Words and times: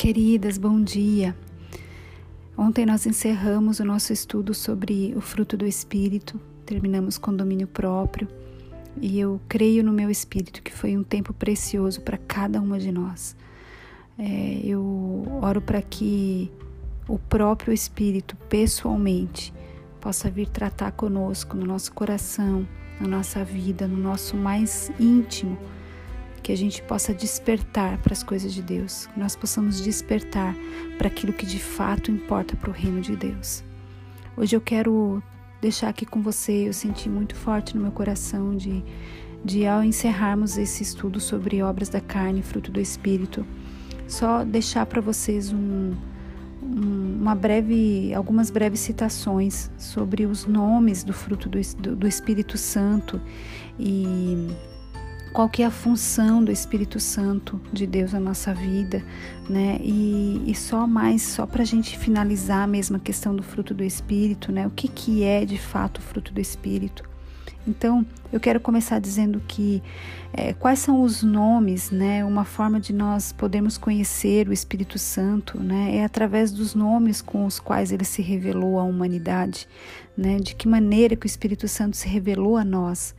Queridas, 0.00 0.56
bom 0.56 0.82
dia. 0.82 1.36
Ontem 2.56 2.86
nós 2.86 3.04
encerramos 3.04 3.80
o 3.80 3.84
nosso 3.84 4.14
estudo 4.14 4.54
sobre 4.54 5.12
o 5.14 5.20
fruto 5.20 5.58
do 5.58 5.66
Espírito, 5.66 6.40
terminamos 6.64 7.18
com 7.18 7.36
domínio 7.36 7.66
próprio 7.66 8.26
e 8.98 9.20
eu 9.20 9.38
creio 9.46 9.84
no 9.84 9.92
meu 9.92 10.08
Espírito 10.08 10.62
que 10.62 10.72
foi 10.72 10.96
um 10.96 11.02
tempo 11.02 11.34
precioso 11.34 12.00
para 12.00 12.16
cada 12.16 12.62
uma 12.62 12.78
de 12.78 12.90
nós. 12.90 13.36
É, 14.18 14.62
eu 14.64 15.22
oro 15.42 15.60
para 15.60 15.82
que 15.82 16.50
o 17.06 17.18
próprio 17.18 17.70
Espírito, 17.70 18.34
pessoalmente, 18.48 19.52
possa 20.00 20.30
vir 20.30 20.48
tratar 20.48 20.92
conosco 20.92 21.58
no 21.58 21.66
nosso 21.66 21.92
coração, 21.92 22.66
na 22.98 23.06
nossa 23.06 23.44
vida, 23.44 23.86
no 23.86 23.98
nosso 23.98 24.34
mais 24.34 24.90
íntimo 24.98 25.58
que 26.50 26.54
a 26.54 26.56
gente 26.56 26.82
possa 26.82 27.14
despertar 27.14 27.98
para 27.98 28.12
as 28.12 28.24
coisas 28.24 28.52
de 28.52 28.60
Deus, 28.60 29.06
que 29.06 29.20
nós 29.20 29.36
possamos 29.36 29.80
despertar 29.80 30.52
para 30.98 31.06
aquilo 31.06 31.32
que 31.32 31.46
de 31.46 31.60
fato 31.60 32.10
importa 32.10 32.56
para 32.56 32.70
o 32.70 32.72
reino 32.72 33.00
de 33.00 33.14
Deus. 33.14 33.62
Hoje 34.36 34.56
eu 34.56 34.60
quero 34.60 35.22
deixar 35.60 35.88
aqui 35.88 36.04
com 36.04 36.20
você, 36.20 36.66
eu 36.66 36.72
senti 36.72 37.08
muito 37.08 37.36
forte 37.36 37.76
no 37.76 37.82
meu 37.82 37.92
coração 37.92 38.56
de, 38.56 38.82
de 39.44 39.64
ao 39.64 39.84
encerrarmos 39.84 40.58
esse 40.58 40.82
estudo 40.82 41.20
sobre 41.20 41.62
obras 41.62 41.88
da 41.88 42.00
carne, 42.00 42.42
fruto 42.42 42.72
do 42.72 42.80
Espírito, 42.80 43.46
só 44.08 44.42
deixar 44.42 44.86
para 44.86 45.00
vocês 45.00 45.52
um, 45.52 45.94
um, 46.60 47.18
uma 47.20 47.36
breve, 47.36 48.12
algumas 48.12 48.50
breves 48.50 48.80
citações 48.80 49.70
sobre 49.78 50.26
os 50.26 50.46
nomes 50.46 51.04
do 51.04 51.12
fruto 51.12 51.48
do, 51.48 51.60
do, 51.78 51.94
do 51.94 52.08
Espírito 52.08 52.58
Santo 52.58 53.20
e 53.78 54.48
qual 55.32 55.48
que 55.48 55.62
é 55.62 55.66
a 55.66 55.70
função 55.70 56.42
do 56.42 56.50
Espírito 56.50 56.98
Santo 56.98 57.60
de 57.72 57.86
Deus 57.86 58.12
na 58.12 58.20
nossa 58.20 58.52
vida, 58.52 59.02
né? 59.48 59.78
E, 59.80 60.42
e 60.46 60.54
só 60.54 60.86
mais, 60.86 61.22
só 61.22 61.46
para 61.46 61.62
a 61.62 61.66
gente 61.66 61.96
finalizar 61.96 62.66
mesmo 62.66 62.96
a 62.96 63.00
questão 63.00 63.34
do 63.34 63.42
fruto 63.42 63.72
do 63.72 63.84
Espírito, 63.84 64.50
né? 64.50 64.66
O 64.66 64.70
que, 64.70 64.88
que 64.88 65.22
é 65.22 65.44
de 65.44 65.58
fato 65.58 65.98
o 65.98 66.02
fruto 66.02 66.32
do 66.32 66.40
Espírito? 66.40 67.08
Então, 67.66 68.04
eu 68.32 68.40
quero 68.40 68.58
começar 68.58 68.98
dizendo 68.98 69.40
que 69.46 69.82
é, 70.32 70.52
quais 70.52 70.78
são 70.78 71.02
os 71.02 71.22
nomes, 71.22 71.90
né? 71.90 72.24
Uma 72.24 72.44
forma 72.44 72.80
de 72.80 72.92
nós 72.92 73.32
podermos 73.32 73.78
conhecer 73.78 74.48
o 74.48 74.52
Espírito 74.52 74.98
Santo, 74.98 75.60
né? 75.60 75.96
É 75.96 76.04
através 76.04 76.50
dos 76.50 76.74
nomes 76.74 77.20
com 77.20 77.44
os 77.46 77.60
quais 77.60 77.92
ele 77.92 78.04
se 78.04 78.22
revelou 78.22 78.78
à 78.80 78.82
humanidade, 78.82 79.68
né? 80.16 80.38
De 80.38 80.56
que 80.56 80.66
maneira 80.66 81.14
que 81.14 81.26
o 81.26 81.28
Espírito 81.28 81.68
Santo 81.68 81.96
se 81.96 82.08
revelou 82.08 82.56
a 82.56 82.64
nós. 82.64 83.14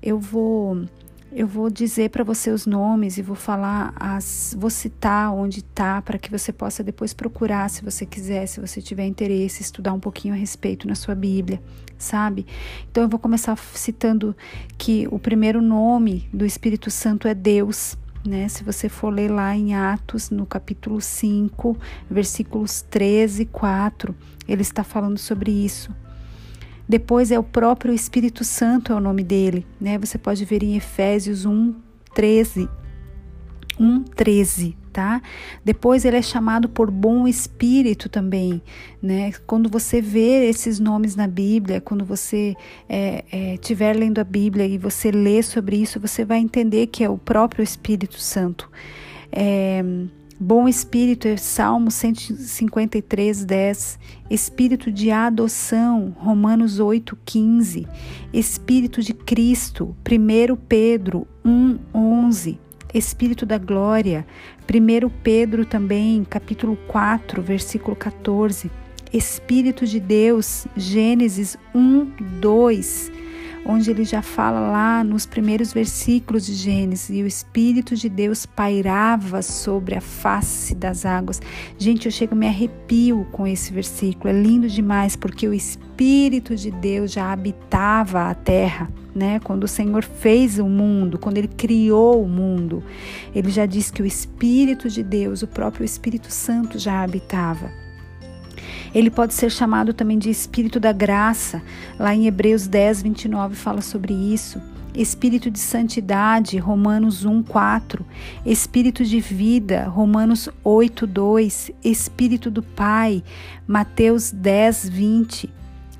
Eu 0.00 0.20
vou 0.20 0.86
eu 1.30 1.46
vou 1.46 1.68
dizer 1.68 2.10
para 2.10 2.24
você 2.24 2.50
os 2.50 2.66
nomes 2.66 3.18
e 3.18 3.22
vou 3.22 3.36
falar, 3.36 3.92
as, 3.96 4.56
vou 4.58 4.70
citar 4.70 5.32
onde 5.32 5.60
está 5.60 6.00
para 6.00 6.18
que 6.18 6.30
você 6.30 6.52
possa 6.52 6.82
depois 6.82 7.12
procurar, 7.12 7.68
se 7.68 7.84
você 7.84 8.06
quiser, 8.06 8.46
se 8.46 8.60
você 8.60 8.80
tiver 8.80 9.06
interesse, 9.06 9.62
estudar 9.62 9.92
um 9.92 10.00
pouquinho 10.00 10.34
a 10.34 10.36
respeito 10.36 10.88
na 10.88 10.94
sua 10.94 11.14
Bíblia, 11.14 11.62
sabe? 11.98 12.46
Então 12.90 13.02
eu 13.02 13.08
vou 13.08 13.18
começar 13.18 13.56
citando 13.74 14.34
que 14.78 15.06
o 15.10 15.18
primeiro 15.18 15.60
nome 15.60 16.28
do 16.32 16.46
Espírito 16.46 16.90
Santo 16.90 17.28
é 17.28 17.34
Deus. 17.34 17.96
Né? 18.26 18.48
Se 18.48 18.64
você 18.64 18.88
for 18.88 19.10
ler 19.10 19.30
lá 19.30 19.54
em 19.54 19.74
Atos, 19.74 20.30
no 20.30 20.46
capítulo 20.46 21.00
5, 21.00 21.76
versículos 22.10 22.82
13 22.82 23.42
e 23.42 23.46
4, 23.46 24.14
ele 24.48 24.62
está 24.62 24.82
falando 24.82 25.18
sobre 25.18 25.50
isso. 25.50 25.94
Depois 26.88 27.30
é 27.30 27.38
o 27.38 27.42
próprio 27.42 27.92
Espírito 27.92 28.44
Santo 28.44 28.92
é 28.92 28.96
o 28.96 29.00
nome 29.00 29.22
dele, 29.22 29.66
né? 29.80 29.98
Você 29.98 30.16
pode 30.16 30.44
ver 30.44 30.62
em 30.62 30.76
Efésios 30.76 31.44
1, 31.44 31.74
13. 32.14 32.68
1, 33.78 34.04
13, 34.04 34.76
tá? 34.92 35.22
Depois 35.64 36.04
ele 36.04 36.16
é 36.16 36.22
chamado 36.22 36.68
por 36.68 36.90
bom 36.90 37.28
espírito 37.28 38.08
também, 38.08 38.60
né? 39.02 39.32
Quando 39.46 39.68
você 39.68 40.00
vê 40.00 40.48
esses 40.48 40.80
nomes 40.80 41.14
na 41.14 41.28
Bíblia, 41.28 41.80
quando 41.80 42.04
você 42.04 42.56
estiver 43.52 43.94
é, 43.94 43.96
é, 43.96 44.00
lendo 44.00 44.18
a 44.18 44.24
Bíblia 44.24 44.66
e 44.66 44.78
você 44.78 45.10
lê 45.10 45.42
sobre 45.42 45.76
isso, 45.76 46.00
você 46.00 46.24
vai 46.24 46.38
entender 46.38 46.88
que 46.88 47.04
é 47.04 47.08
o 47.08 47.18
próprio 47.18 47.62
Espírito 47.62 48.18
Santo. 48.18 48.68
É, 49.30 49.84
Bom 50.40 50.68
espírito 50.68 51.26
é 51.26 51.36
Salmo 51.36 51.90
153, 51.90 53.44
10. 53.44 53.98
Espírito 54.30 54.92
de 54.92 55.10
adoção, 55.10 56.14
Romanos 56.16 56.78
8, 56.78 57.18
15. 57.24 57.88
Espírito 58.32 59.02
de 59.02 59.12
Cristo, 59.14 59.96
1 60.08 60.56
Pedro 60.68 61.26
1, 61.44 61.78
11. 61.92 62.56
Espírito 62.94 63.44
da 63.44 63.58
glória, 63.58 64.24
1 64.62 65.08
Pedro 65.24 65.66
também, 65.66 66.22
capítulo 66.22 66.78
4, 66.86 67.42
versículo 67.42 67.96
14. 67.96 68.70
Espírito 69.12 69.84
de 69.84 69.98
Deus, 69.98 70.68
Gênesis 70.76 71.58
1, 71.74 72.12
2 72.40 73.27
onde 73.64 73.90
ele 73.90 74.04
já 74.04 74.22
fala 74.22 74.60
lá 74.60 75.04
nos 75.04 75.26
primeiros 75.26 75.72
versículos 75.72 76.46
de 76.46 76.54
Gênesis, 76.54 77.10
e 77.10 77.22
o 77.22 77.26
Espírito 77.26 77.94
de 77.96 78.08
Deus 78.08 78.46
pairava 78.46 79.42
sobre 79.42 79.94
a 79.94 80.00
face 80.00 80.74
das 80.74 81.04
águas. 81.04 81.40
Gente, 81.76 82.06
eu 82.06 82.12
chego, 82.12 82.34
me 82.34 82.46
arrepio 82.46 83.26
com 83.32 83.46
esse 83.46 83.72
versículo, 83.72 84.28
é 84.28 84.32
lindo 84.32 84.68
demais, 84.68 85.16
porque 85.16 85.46
o 85.46 85.54
Espírito 85.54 86.56
de 86.56 86.70
Deus 86.70 87.12
já 87.12 87.32
habitava 87.32 88.30
a 88.30 88.34
terra. 88.34 88.90
Né? 89.14 89.40
Quando 89.40 89.64
o 89.64 89.68
Senhor 89.68 90.04
fez 90.04 90.60
o 90.60 90.66
mundo, 90.68 91.18
quando 91.18 91.38
ele 91.38 91.48
criou 91.48 92.22
o 92.22 92.28
mundo, 92.28 92.84
ele 93.34 93.50
já 93.50 93.66
disse 93.66 93.92
que 93.92 94.02
o 94.02 94.06
Espírito 94.06 94.88
de 94.88 95.02
Deus, 95.02 95.42
o 95.42 95.46
próprio 95.48 95.84
Espírito 95.84 96.30
Santo 96.30 96.78
já 96.78 97.02
habitava. 97.02 97.87
Ele 98.94 99.10
pode 99.10 99.34
ser 99.34 99.50
chamado 99.50 99.92
também 99.92 100.18
de 100.18 100.30
Espírito 100.30 100.80
da 100.80 100.92
Graça. 100.92 101.62
Lá 101.98 102.14
em 102.14 102.26
Hebreus 102.26 102.66
10, 102.66 103.02
29 103.02 103.54
fala 103.54 103.80
sobre 103.80 104.12
isso. 104.14 104.60
Espírito 104.94 105.50
de 105.50 105.58
santidade, 105.58 106.58
Romanos 106.58 107.24
1, 107.24 107.42
4. 107.42 108.04
Espírito 108.44 109.04
de 109.04 109.20
vida, 109.20 109.84
Romanos 109.84 110.48
8, 110.64 111.06
2. 111.06 111.70
Espírito 111.84 112.50
do 112.50 112.62
Pai, 112.62 113.22
Mateus 113.66 114.32
10, 114.32 114.88
20. 114.88 115.50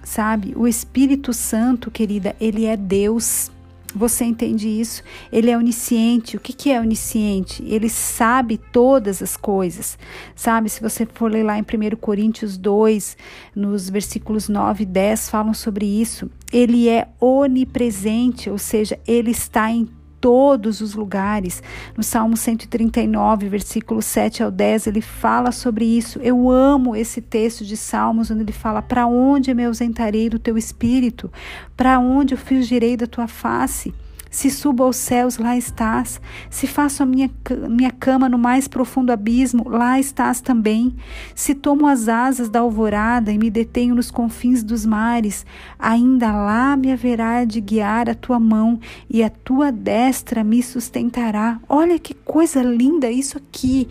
Sabe? 0.03 0.55
O 0.57 0.67
Espírito 0.67 1.33
Santo, 1.33 1.91
querida, 1.91 2.35
ele 2.41 2.65
é 2.65 2.77
Deus. 2.77 3.51
Você 3.99 4.25
entende 4.25 4.69
isso? 4.69 5.03
Ele 5.33 5.51
é 5.51 5.59
onisciente. 5.59 6.37
O 6.37 6.41
que, 6.41 6.53
que 6.53 6.71
é 6.71 6.81
onisciente? 6.81 7.65
Ele 7.67 7.89
sabe 7.89 8.57
todas 8.57 9.21
as 9.21 9.37
coisas. 9.37 9.99
Sabe? 10.37 10.71
Se 10.71 10.81
você 10.81 11.05
for 11.05 11.29
ler 11.29 11.43
lá 11.43 11.59
em 11.59 11.63
1 11.63 11.97
Coríntios 11.97 12.57
2, 12.57 13.17
nos 13.57 13.91
versículos 13.91 14.49
9 14.49 14.85
e 14.85 14.87
10, 14.87 15.29
falam 15.29 15.53
sobre 15.53 15.85
isso. 15.85 16.31
Ele 16.53 16.89
é 16.89 17.09
onipresente, 17.21 18.49
ou 18.49 18.57
seja, 18.57 19.01
ele 19.05 19.33
está 19.33 19.69
em 19.69 19.89
todos 20.21 20.81
os 20.81 20.95
lugares. 20.95 21.63
No 21.97 22.03
Salmo 22.03 22.37
139, 22.37 23.49
versículo 23.49 24.03
7 24.03 24.43
ao 24.43 24.51
10, 24.51 24.87
ele 24.87 25.01
fala 25.01 25.53
sobre 25.53 25.85
isso. 25.85 26.19
Eu 26.21 26.51
amo 26.51 26.95
esse 26.95 27.21
texto 27.21 27.65
de 27.65 27.77
Salmos, 27.77 28.31
onde 28.31 28.43
ele 28.43 28.53
fala: 28.53 28.83
Para 28.83 29.07
onde 29.07 29.55
me 29.55 29.65
ausentarei 29.65 30.29
do 30.29 30.39
teu 30.39 30.57
espírito? 30.59 31.31
Para 31.77 31.99
onde 31.99 32.35
eu 32.35 32.39
fugirei 32.39 32.97
da 32.97 33.07
tua 33.07 33.27
face? 33.27 33.95
Se 34.31 34.51
subo 34.51 34.83
aos 34.83 34.97
céus, 34.97 35.39
lá 35.39 35.57
estás. 35.57 36.21
Se 36.51 36.67
faço 36.67 37.03
a 37.03 37.07
minha, 37.07 37.31
minha 37.69 37.91
cama 37.91 38.29
no 38.29 38.39
mais 38.39 38.69
profundo 38.69 39.11
abismo, 39.11 39.69
lá 39.69 39.99
estás 39.99 40.41
também. 40.41 40.95
Se 41.35 41.55
tomo 41.55 41.87
as 41.87 42.09
asas 42.09 42.49
da 42.49 42.61
alvorada 42.61 43.33
e 43.33 43.39
me 43.39 43.51
detenho 43.51 43.95
nos 43.95 44.11
confins 44.11 44.63
dos 44.63 44.85
mares, 44.85 45.47
ainda 45.79 46.33
lá 46.33 46.77
me 46.77 46.93
haverá 46.93 47.45
de 47.45 47.61
guiar 47.61 48.09
a 48.09 48.15
tua 48.15 48.39
mão 48.39 48.79
e 49.09 49.23
a 49.23 49.31
tua 49.31 49.73
destra 49.73 50.45
me 50.45 50.63
sustentará. 50.63 51.61
Olha 51.69 51.99
que 51.99 52.15
coisa 52.15 52.63
linda 52.63 53.11
isso 53.11 53.39
aqui. 53.39 53.89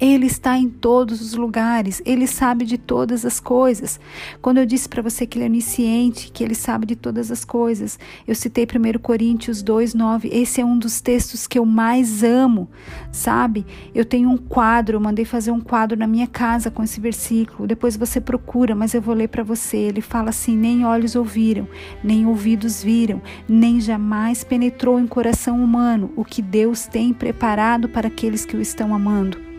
Ele 0.00 0.24
está 0.24 0.56
em 0.56 0.66
todos 0.66 1.20
os 1.20 1.34
lugares, 1.34 2.00
ele 2.06 2.26
sabe 2.26 2.64
de 2.64 2.78
todas 2.78 3.26
as 3.26 3.38
coisas. 3.38 4.00
Quando 4.40 4.56
eu 4.56 4.64
disse 4.64 4.88
para 4.88 5.02
você 5.02 5.26
que 5.26 5.36
ele 5.36 5.44
é 5.44 5.48
onisciente, 5.48 6.32
que 6.32 6.42
ele 6.42 6.54
sabe 6.54 6.86
de 6.86 6.96
todas 6.96 7.30
as 7.30 7.44
coisas, 7.44 7.98
eu 8.26 8.34
citei 8.34 8.64
1 8.64 8.98
Coríntios 9.00 9.60
2, 9.62 9.92
9. 9.92 10.30
Esse 10.32 10.62
é 10.62 10.64
um 10.64 10.78
dos 10.78 11.02
textos 11.02 11.46
que 11.46 11.58
eu 11.58 11.66
mais 11.66 12.22
amo, 12.22 12.66
sabe? 13.12 13.66
Eu 13.94 14.06
tenho 14.06 14.30
um 14.30 14.38
quadro, 14.38 14.96
eu 14.96 15.00
mandei 15.00 15.26
fazer 15.26 15.50
um 15.50 15.60
quadro 15.60 15.98
na 15.98 16.06
minha 16.06 16.26
casa 16.26 16.70
com 16.70 16.82
esse 16.82 16.98
versículo. 16.98 17.68
Depois 17.68 17.94
você 17.94 18.22
procura, 18.22 18.74
mas 18.74 18.94
eu 18.94 19.02
vou 19.02 19.14
ler 19.14 19.28
para 19.28 19.42
você. 19.42 19.76
Ele 19.76 20.00
fala 20.00 20.30
assim: 20.30 20.56
Nem 20.56 20.82
olhos 20.82 21.14
ouviram, 21.14 21.68
nem 22.02 22.24
ouvidos 22.24 22.82
viram, 22.82 23.20
nem 23.46 23.78
jamais 23.78 24.44
penetrou 24.44 24.98
em 24.98 25.06
coração 25.06 25.62
humano 25.62 26.10
o 26.16 26.24
que 26.24 26.40
Deus 26.40 26.86
tem 26.86 27.12
preparado 27.12 27.86
para 27.86 28.08
aqueles 28.08 28.46
que 28.46 28.56
o 28.56 28.62
estão 28.62 28.94
amando 28.94 29.49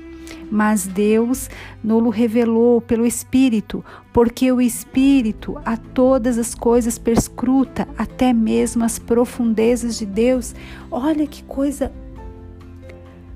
mas 0.51 0.85
Deus 0.85 1.49
nolo 1.81 2.09
revelou 2.09 2.81
pelo 2.81 3.05
Espírito, 3.05 3.83
porque 4.11 4.51
o 4.51 4.61
Espírito 4.61 5.57
a 5.63 5.77
todas 5.77 6.37
as 6.37 6.53
coisas 6.53 6.99
perscruta, 6.99 7.87
até 7.97 8.33
mesmo 8.33 8.83
as 8.83 8.99
profundezas 8.99 9.97
de 9.97 10.05
Deus. 10.05 10.53
Olha 10.91 11.25
que 11.25 11.41
coisa 11.43 11.91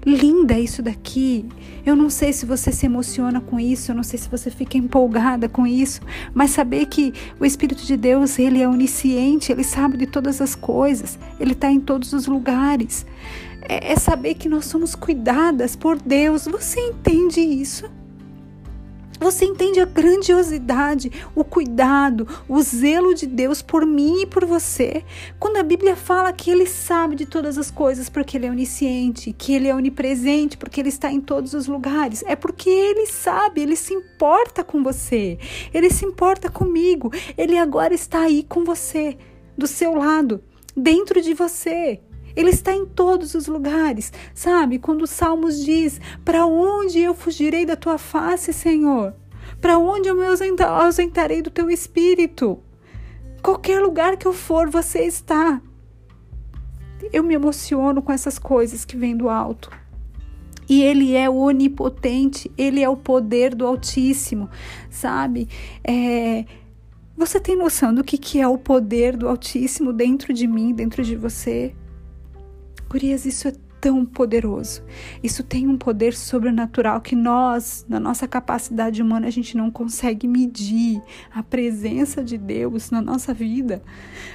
linda 0.06 0.60
isso 0.60 0.84
daqui. 0.84 1.46
Eu 1.86 1.96
não 1.96 2.10
sei 2.10 2.32
se 2.32 2.46
você 2.46 2.72
se 2.72 2.86
emociona 2.86 3.42
com 3.42 3.60
isso, 3.60 3.92
eu 3.92 3.96
não 3.96 4.04
sei 4.04 4.20
se 4.20 4.30
você 4.30 4.52
fica 4.52 4.78
empolgada 4.78 5.50
com 5.50 5.66
isso, 5.66 6.02
mas 6.34 6.52
saber 6.52 6.86
que 6.88 7.14
o 7.40 7.46
Espírito 7.46 7.86
de 7.86 7.98
Deus, 7.98 8.38
ele 8.38 8.62
é 8.62 8.68
onisciente, 8.68 9.52
ele 9.52 9.64
sabe 9.64 9.98
de 9.98 10.06
todas 10.06 10.42
as 10.42 10.56
coisas, 10.56 11.18
ele 11.40 11.54
está 11.54 11.72
em 11.72 11.80
todos 11.80 12.14
os 12.14 12.28
lugares. 12.28 13.06
É, 13.68 13.94
é 13.94 13.96
saber 13.96 14.36
que 14.36 14.50
nós 14.50 14.66
somos 14.66 14.96
cuidadas 14.96 15.76
por 15.76 15.98
Deus. 16.00 16.46
Você 16.46 16.80
entende 16.80 17.42
isso? 17.42 17.90
Você 19.20 19.46
entende 19.46 19.80
a 19.80 19.86
grandiosidade, 19.86 21.10
o 21.34 21.44
cuidado, 21.44 22.28
o 22.50 22.62
zelo 22.62 23.14
de 23.14 23.26
Deus 23.26 23.62
por 23.62 23.86
mim 23.86 24.24
e 24.24 24.26
por 24.26 24.46
você? 24.46 25.06
Quando 25.40 25.56
a 25.58 25.64
Bíblia 25.64 25.96
fala 25.96 26.34
que 26.34 26.52
Ele 26.52 26.66
sabe 26.66 27.16
de 27.16 27.26
todas 27.26 27.58
as 27.58 27.72
coisas 27.72 28.10
porque 28.10 28.36
Ele 28.36 28.46
é 28.46 28.52
onisciente, 28.52 29.32
que 29.32 29.54
Ele 29.54 29.70
é 29.70 29.76
onipresente 29.76 30.58
porque 30.58 30.82
Ele 30.82 30.90
está 30.90 31.12
em 31.12 31.22
todos 31.22 31.54
os 31.54 31.66
lugares, 31.66 32.24
é 32.28 32.36
porque 32.36 32.70
Ele 32.70 33.06
sabe, 33.06 33.62
Ele 33.62 33.78
se 33.78 33.94
importa 33.94 34.66
com 34.66 34.84
você, 34.84 35.40
Ele 35.74 35.90
se 35.90 36.06
importa 36.06 36.50
comigo, 36.50 37.10
Ele 37.38 37.58
agora 37.58 37.94
está 37.94 38.20
aí 38.20 38.44
com 38.44 38.66
você, 38.66 39.18
do 39.58 39.66
seu 39.66 39.96
lado, 39.96 40.44
dentro 40.76 41.22
de 41.22 41.34
você. 41.34 42.02
Ele 42.36 42.50
está 42.50 42.74
em 42.74 42.86
todos 42.86 43.34
os 43.34 43.48
lugares, 43.48 44.12
sabe? 44.34 44.80
Quando 44.80 45.04
o 45.04 45.08
Salmos 45.08 45.64
diz: 45.64 46.02
Para 46.24 46.46
onde 46.46 47.00
eu 47.00 47.14
fugirei 47.14 47.66
da 47.66 47.76
tua 47.76 47.98
face, 47.98 48.52
Senhor? 48.52 49.14
Para 49.62 49.78
onde 49.78 50.10
eu 50.10 50.16
me 50.16 50.26
ausentarei 50.64 51.42
do 51.42 51.50
teu 51.50 51.70
espírito? 51.70 52.60
Qualquer 53.42 53.80
lugar 53.80 54.18
que 54.18 54.26
eu 54.26 54.34
for, 54.34 54.70
você 54.70 55.04
está. 55.04 55.62
Eu 57.14 57.24
me 57.24 57.36
emociono 57.36 58.02
com 58.02 58.12
essas 58.12 58.40
coisas 58.40 58.84
que 58.84 58.98
vêm 58.98 59.16
do 59.16 59.30
alto. 59.30 59.70
E 60.68 60.82
ele 60.82 61.16
é 61.16 61.30
onipotente, 61.30 62.52
ele 62.58 62.82
é 62.82 62.90
o 62.90 62.98
poder 62.98 63.54
do 63.54 63.68
Altíssimo, 63.68 64.50
sabe? 64.90 65.48
É, 65.84 66.44
você 67.16 67.40
tem 67.40 67.56
noção 67.56 67.94
do 67.94 68.04
que, 68.04 68.18
que 68.18 68.42
é 68.42 68.48
o 68.48 68.58
poder 68.58 69.16
do 69.16 69.30
Altíssimo 69.30 69.94
dentro 69.94 70.34
de 70.34 70.48
mim, 70.48 70.74
dentro 70.74 71.04
de 71.04 71.16
você? 71.16 71.76
Gurias, 72.90 73.26
isso 73.26 73.48
é 73.48 73.54
tão 73.86 74.04
poderoso. 74.04 74.84
Isso 75.22 75.44
tem 75.44 75.68
um 75.68 75.78
poder 75.78 76.16
sobrenatural 76.16 77.00
que 77.02 77.16
nós, 77.16 77.86
na 77.88 78.00
nossa 78.00 78.28
capacidade 78.28 79.00
humana, 79.00 79.28
a 79.28 79.30
gente 79.30 79.56
não 79.56 79.70
consegue 79.70 80.28
medir 80.28 81.00
a 81.32 81.44
presença 81.44 82.24
de 82.24 82.36
Deus 82.36 82.90
na 82.90 83.00
nossa 83.00 83.32
vida. 83.32 83.84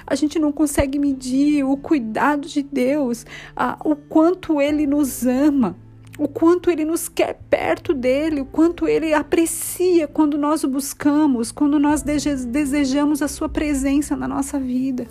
A 0.06 0.14
gente 0.14 0.38
não 0.38 0.52
consegue 0.52 1.00
medir 1.00 1.64
o 1.64 1.76
cuidado 1.76 2.46
de 2.46 2.62
Deus, 2.62 3.26
a, 3.56 3.76
o 3.84 3.96
quanto 3.96 4.60
Ele 4.60 4.86
nos 4.86 5.26
ama. 5.26 5.76
O 6.16 6.28
quanto 6.28 6.68
ele 6.68 6.84
nos 6.84 7.08
quer 7.08 7.40
perto 7.48 7.94
dele, 7.94 8.42
o 8.42 8.44
quanto 8.44 8.86
ele 8.86 9.14
aprecia 9.14 10.06
quando 10.06 10.36
nós 10.36 10.62
o 10.62 10.68
buscamos, 10.68 11.50
quando 11.50 11.78
nós 11.78 12.02
desejamos 12.02 13.22
a 13.22 13.28
sua 13.28 13.48
presença 13.48 14.14
na 14.14 14.28
nossa 14.28 14.60
vida 14.60 15.08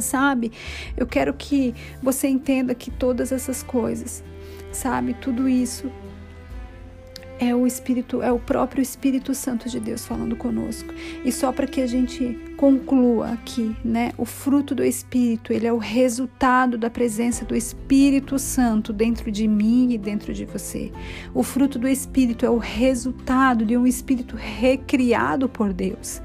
sabe? 0.00 0.52
Eu 0.96 1.06
quero 1.06 1.32
que 1.34 1.74
você 2.02 2.28
entenda 2.28 2.74
que 2.74 2.90
todas 2.90 3.32
essas 3.32 3.62
coisas, 3.62 4.22
sabe? 4.72 5.14
Tudo 5.14 5.48
isso 5.48 5.90
é 7.40 7.54
o 7.54 7.66
Espírito, 7.66 8.20
é 8.20 8.32
o 8.32 8.38
próprio 8.38 8.82
Espírito 8.82 9.32
Santo 9.34 9.68
de 9.68 9.78
Deus 9.78 10.04
falando 10.04 10.34
conosco. 10.34 10.92
E 11.24 11.30
só 11.30 11.52
para 11.52 11.66
que 11.66 11.80
a 11.80 11.86
gente 11.86 12.36
conclua 12.56 13.28
aqui, 13.32 13.76
né? 13.84 14.12
O 14.18 14.24
fruto 14.24 14.74
do 14.74 14.84
Espírito, 14.84 15.52
ele 15.52 15.66
é 15.66 15.72
o 15.72 15.78
resultado 15.78 16.76
da 16.76 16.90
presença 16.90 17.44
do 17.44 17.54
Espírito 17.54 18.38
Santo 18.38 18.92
dentro 18.92 19.30
de 19.30 19.46
mim 19.46 19.92
e 19.92 19.98
dentro 19.98 20.34
de 20.34 20.44
você. 20.44 20.90
O 21.32 21.42
fruto 21.42 21.78
do 21.78 21.86
Espírito 21.86 22.44
é 22.44 22.50
o 22.50 22.58
resultado 22.58 23.64
de 23.64 23.76
um 23.76 23.86
espírito 23.86 24.36
recriado 24.36 25.48
por 25.48 25.72
Deus. 25.72 26.20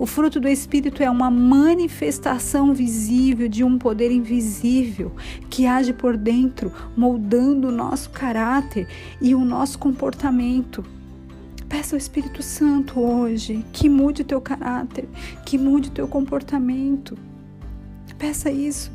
O 0.00 0.06
fruto 0.06 0.40
do 0.40 0.48
Espírito 0.48 1.02
é 1.02 1.10
uma 1.10 1.30
manifestação 1.30 2.72
visível 2.72 3.50
de 3.50 3.62
um 3.62 3.76
poder 3.76 4.10
invisível 4.10 5.12
que 5.50 5.66
age 5.66 5.92
por 5.92 6.16
dentro, 6.16 6.72
moldando 6.96 7.68
o 7.68 7.70
nosso 7.70 8.08
caráter 8.08 8.88
e 9.20 9.34
o 9.34 9.44
nosso 9.44 9.78
comportamento. 9.78 10.82
Peça 11.68 11.94
ao 11.94 11.98
Espírito 11.98 12.42
Santo 12.42 12.98
hoje 12.98 13.62
que 13.74 13.90
mude 13.90 14.22
o 14.22 14.24
teu 14.24 14.40
caráter, 14.40 15.06
que 15.44 15.58
mude 15.58 15.90
o 15.90 15.92
teu 15.92 16.08
comportamento. 16.08 17.18
Peça 18.16 18.50
isso. 18.50 18.90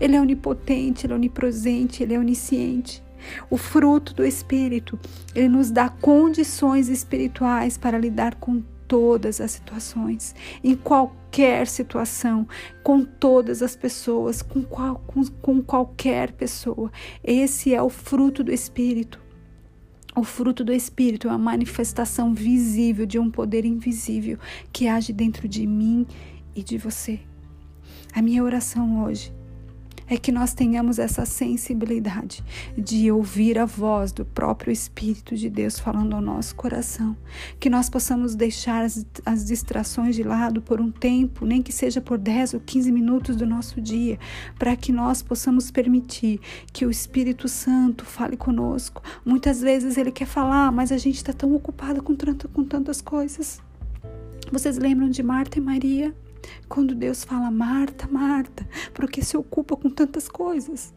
Ele 0.00 0.16
é 0.16 0.20
onipotente, 0.20 1.04
ele 1.04 1.12
é 1.12 1.16
onipresente, 1.16 2.02
ele 2.02 2.14
é 2.14 2.18
onisciente. 2.18 3.02
O 3.50 3.58
fruto 3.58 4.14
do 4.14 4.24
Espírito, 4.24 4.98
ele 5.34 5.50
nos 5.50 5.70
dá 5.70 5.90
condições 5.90 6.88
espirituais 6.88 7.76
para 7.76 7.98
lidar 7.98 8.36
com 8.36 8.62
todas 8.88 9.40
as 9.40 9.50
situações, 9.52 10.34
em 10.64 10.74
qualquer 10.74 11.68
situação, 11.68 12.48
com 12.82 13.04
todas 13.04 13.62
as 13.62 13.76
pessoas, 13.76 14.42
com, 14.42 14.62
qual, 14.62 14.96
com, 15.06 15.24
com 15.26 15.62
qualquer 15.62 16.32
pessoa. 16.32 16.90
Esse 17.22 17.74
é 17.74 17.82
o 17.82 17.90
fruto 17.90 18.42
do 18.42 18.50
Espírito. 18.50 19.20
O 20.16 20.24
fruto 20.24 20.64
do 20.64 20.72
Espírito 20.72 21.28
é 21.28 21.30
uma 21.30 21.38
manifestação 21.38 22.34
visível 22.34 23.06
de 23.06 23.18
um 23.18 23.30
poder 23.30 23.64
invisível 23.64 24.38
que 24.72 24.88
age 24.88 25.12
dentro 25.12 25.46
de 25.46 25.64
mim 25.66 26.06
e 26.56 26.62
de 26.62 26.76
você. 26.76 27.20
A 28.12 28.22
minha 28.22 28.42
oração 28.42 29.04
hoje 29.04 29.37
é 30.08 30.16
que 30.16 30.32
nós 30.32 30.54
tenhamos 30.54 30.98
essa 30.98 31.26
sensibilidade 31.26 32.42
de 32.76 33.10
ouvir 33.12 33.58
a 33.58 33.64
voz 33.64 34.10
do 34.10 34.24
próprio 34.24 34.72
Espírito 34.72 35.36
de 35.36 35.50
Deus 35.50 35.78
falando 35.78 36.14
ao 36.14 36.22
nosso 36.22 36.54
coração. 36.54 37.16
Que 37.60 37.68
nós 37.68 37.90
possamos 37.90 38.34
deixar 38.34 38.84
as, 38.84 39.04
as 39.24 39.44
distrações 39.44 40.16
de 40.16 40.22
lado 40.22 40.62
por 40.62 40.80
um 40.80 40.90
tempo, 40.90 41.44
nem 41.44 41.62
que 41.62 41.72
seja 41.72 42.00
por 42.00 42.16
10 42.16 42.54
ou 42.54 42.60
15 42.60 42.90
minutos 42.90 43.36
do 43.36 43.46
nosso 43.46 43.80
dia, 43.80 44.18
para 44.58 44.74
que 44.74 44.92
nós 44.92 45.22
possamos 45.22 45.70
permitir 45.70 46.40
que 46.72 46.86
o 46.86 46.90
Espírito 46.90 47.48
Santo 47.48 48.04
fale 48.04 48.36
conosco. 48.36 49.02
Muitas 49.24 49.60
vezes 49.60 49.96
ele 49.96 50.10
quer 50.10 50.26
falar, 50.26 50.72
mas 50.72 50.90
a 50.90 50.98
gente 50.98 51.16
está 51.16 51.32
tão 51.32 51.54
ocupada 51.54 52.00
com, 52.00 52.16
com 52.52 52.64
tantas 52.64 53.00
coisas. 53.00 53.60
Vocês 54.50 54.78
lembram 54.78 55.10
de 55.10 55.22
Marta 55.22 55.58
e 55.58 55.60
Maria? 55.60 56.14
Quando 56.68 56.94
Deus 56.94 57.24
fala, 57.24 57.50
Marta, 57.50 58.06
Marta, 58.06 58.68
porque 58.92 59.22
se 59.22 59.36
ocupa 59.36 59.76
com 59.76 59.90
tantas 59.90 60.28
coisas? 60.28 60.94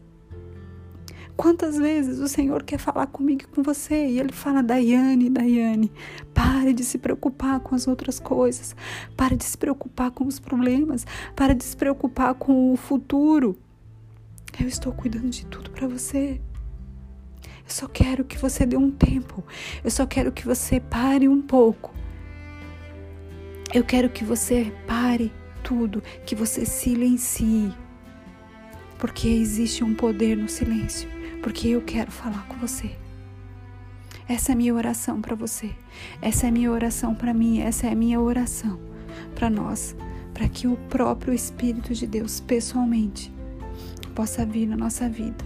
Quantas 1.36 1.78
vezes 1.78 2.18
o 2.18 2.28
Senhor 2.28 2.62
quer 2.62 2.78
falar 2.78 3.06
comigo 3.06 3.42
e 3.42 3.46
com 3.46 3.62
você 3.62 4.06
e 4.06 4.20
Ele 4.20 4.32
fala, 4.32 4.62
Daiane, 4.62 5.30
Daiane, 5.30 5.90
pare 6.34 6.72
de 6.72 6.84
se 6.84 6.98
preocupar 6.98 7.60
com 7.60 7.74
as 7.74 7.88
outras 7.88 8.20
coisas, 8.20 8.76
pare 9.16 9.34
de 9.34 9.44
se 9.44 9.56
preocupar 9.56 10.10
com 10.10 10.24
os 10.24 10.38
problemas, 10.38 11.06
pare 11.34 11.54
de 11.54 11.64
se 11.64 11.76
preocupar 11.76 12.34
com 12.34 12.72
o 12.72 12.76
futuro. 12.76 13.58
Eu 14.60 14.68
estou 14.68 14.92
cuidando 14.92 15.30
de 15.30 15.46
tudo 15.46 15.70
para 15.70 15.88
você. 15.88 16.40
Eu 17.42 17.70
só 17.70 17.88
quero 17.88 18.24
que 18.24 18.36
você 18.36 18.66
dê 18.66 18.76
um 18.76 18.90
tempo. 18.90 19.42
Eu 19.82 19.90
só 19.90 20.04
quero 20.04 20.30
que 20.30 20.44
você 20.44 20.78
pare 20.78 21.26
um 21.26 21.40
pouco 21.40 22.01
eu 23.72 23.82
quero 23.82 24.10
que 24.10 24.24
você 24.24 24.72
pare 24.86 25.32
tudo, 25.62 26.02
que 26.26 26.34
você 26.34 26.66
silencie, 26.66 27.72
porque 28.98 29.28
existe 29.28 29.82
um 29.82 29.94
poder 29.94 30.36
no 30.36 30.48
silêncio, 30.48 31.08
porque 31.42 31.68
eu 31.68 31.80
quero 31.80 32.10
falar 32.10 32.46
com 32.48 32.56
você. 32.56 32.90
Essa 34.28 34.52
é 34.52 34.54
a 34.54 34.56
minha 34.56 34.74
oração 34.74 35.20
para 35.20 35.34
você. 35.34 35.70
Essa 36.20 36.46
é 36.46 36.48
a 36.48 36.52
minha 36.52 36.70
oração 36.70 37.14
para 37.14 37.32
mim, 37.34 37.60
essa 37.60 37.86
é 37.86 37.92
a 37.92 37.94
minha 37.94 38.20
oração 38.20 38.78
para 39.34 39.48
nós, 39.48 39.96
para 40.34 40.48
que 40.48 40.66
o 40.66 40.76
próprio 40.88 41.32
Espírito 41.32 41.94
de 41.94 42.06
Deus 42.06 42.40
pessoalmente 42.40 43.32
possa 44.14 44.44
vir 44.44 44.66
na 44.66 44.76
nossa 44.76 45.08
vida 45.08 45.44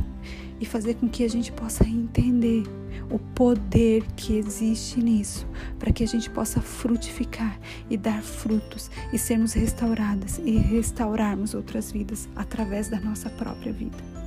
e 0.60 0.66
fazer 0.66 0.94
com 0.94 1.08
que 1.08 1.24
a 1.24 1.28
gente 1.28 1.52
possa 1.52 1.84
entender 1.84 2.64
o 3.10 3.18
poder 3.18 4.04
que 4.16 4.36
existe 4.36 5.02
nisso, 5.02 5.46
para 5.78 5.92
que 5.92 6.04
a 6.04 6.06
gente 6.06 6.28
possa 6.30 6.60
frutificar 6.60 7.58
e 7.88 7.96
dar 7.96 8.22
frutos 8.22 8.90
e 9.12 9.18
sermos 9.18 9.52
restauradas 9.52 10.38
e 10.44 10.56
restaurarmos 10.56 11.54
outras 11.54 11.92
vidas 11.92 12.28
através 12.34 12.88
da 12.88 13.00
nossa 13.00 13.30
própria 13.30 13.72
vida. 13.72 14.25